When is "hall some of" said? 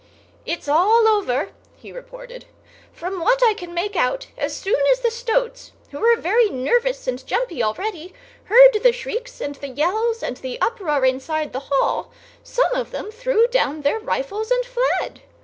11.69-12.89